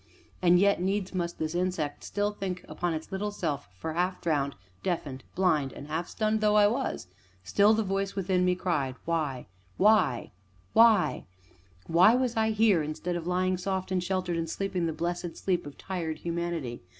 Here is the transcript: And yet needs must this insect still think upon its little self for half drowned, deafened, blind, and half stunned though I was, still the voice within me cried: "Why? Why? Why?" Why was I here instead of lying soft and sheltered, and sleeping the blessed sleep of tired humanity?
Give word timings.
And 0.41 0.57
yet 0.59 0.81
needs 0.81 1.13
must 1.13 1.37
this 1.37 1.53
insect 1.53 2.03
still 2.03 2.31
think 2.31 2.65
upon 2.67 2.95
its 2.95 3.11
little 3.11 3.29
self 3.29 3.69
for 3.75 3.93
half 3.93 4.19
drowned, 4.19 4.55
deafened, 4.81 5.23
blind, 5.35 5.71
and 5.73 5.89
half 5.89 6.07
stunned 6.09 6.41
though 6.41 6.55
I 6.57 6.65
was, 6.65 7.05
still 7.43 7.75
the 7.75 7.83
voice 7.83 8.15
within 8.15 8.43
me 8.43 8.55
cried: 8.55 8.95
"Why? 9.05 9.45
Why? 9.77 10.31
Why?" 10.73 11.25
Why 11.85 12.15
was 12.15 12.35
I 12.35 12.49
here 12.49 12.81
instead 12.81 13.15
of 13.15 13.27
lying 13.27 13.59
soft 13.59 13.91
and 13.91 14.03
sheltered, 14.03 14.37
and 14.37 14.49
sleeping 14.49 14.87
the 14.87 14.91
blessed 14.91 15.37
sleep 15.37 15.67
of 15.67 15.77
tired 15.77 16.17
humanity? 16.17 16.81